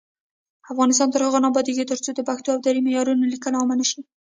[0.71, 4.01] افغانستان تر هغو نه ابادیږي، ترڅو د پښتو او دري معیاري لیکنه عامه نشي.